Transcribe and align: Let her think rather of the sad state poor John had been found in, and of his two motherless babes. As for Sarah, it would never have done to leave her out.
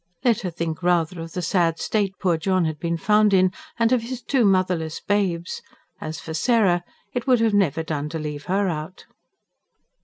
Let 0.23 0.41
her 0.41 0.49
think 0.49 0.81
rather 0.81 1.21
of 1.21 1.33
the 1.33 1.43
sad 1.43 1.77
state 1.77 2.15
poor 2.19 2.35
John 2.35 2.65
had 2.65 2.79
been 2.79 2.97
found 2.97 3.35
in, 3.35 3.51
and 3.77 3.91
of 3.91 4.01
his 4.01 4.23
two 4.23 4.45
motherless 4.45 4.99
babes. 4.99 5.61
As 5.99 6.19
for 6.19 6.33
Sarah, 6.33 6.83
it 7.13 7.27
would 7.27 7.53
never 7.53 7.81
have 7.81 7.85
done 7.85 8.09
to 8.09 8.17
leave 8.17 8.45
her 8.45 8.67
out. 8.67 9.05